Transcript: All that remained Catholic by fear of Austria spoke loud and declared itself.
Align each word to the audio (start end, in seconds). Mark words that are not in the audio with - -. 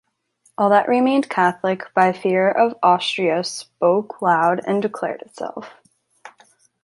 All 0.57 0.71
that 0.71 0.87
remained 0.89 1.29
Catholic 1.29 1.93
by 1.93 2.11
fear 2.11 2.49
of 2.49 2.73
Austria 2.81 3.43
spoke 3.43 4.19
loud 4.19 4.59
and 4.65 4.81
declared 4.81 5.21
itself. 5.21 5.75